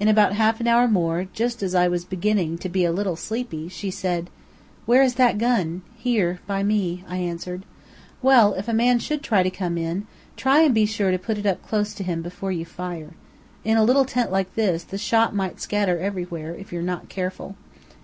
In 0.00 0.08
about 0.08 0.32
half 0.32 0.60
an 0.60 0.66
hour 0.66 0.88
more, 0.88 1.28
just 1.32 1.62
as 1.62 1.72
I 1.72 1.86
was 1.86 2.04
beginning 2.04 2.58
to 2.58 2.68
be 2.68 2.84
a 2.84 2.90
little 2.90 3.14
sleepy, 3.14 3.68
she 3.68 3.92
said: 3.92 4.28
"Where 4.86 5.04
is 5.04 5.14
that 5.14 5.38
gun?" 5.38 5.82
"Here 5.96 6.40
by 6.48 6.64
me," 6.64 7.04
I 7.06 7.18
answered. 7.18 7.62
"Well, 8.22 8.54
if 8.54 8.66
a 8.66 8.72
man 8.72 8.98
should 8.98 9.22
come 9.22 9.78
in, 9.78 10.08
try 10.36 10.62
and 10.62 10.74
be 10.74 10.84
sure 10.84 11.12
to 11.12 11.16
put 11.16 11.38
it 11.38 11.46
up 11.46 11.62
close 11.64 11.94
to 11.94 12.02
him 12.02 12.22
before 12.22 12.50
you 12.50 12.64
fire. 12.66 13.12
In 13.62 13.76
a 13.76 13.84
little 13.84 14.04
tent 14.04 14.32
like 14.32 14.52
this, 14.56 14.82
the 14.82 14.98
shot 14.98 15.32
might 15.32 15.60
scatter 15.60 15.96
everywhere, 15.96 16.52
if 16.56 16.72
you're 16.72 16.82
not 16.82 17.08
careful." 17.08 17.54